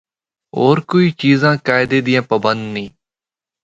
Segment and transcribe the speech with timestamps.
[0.55, 2.89] ہور کوئی چیزاں قائدے دیاں پابند نیں۔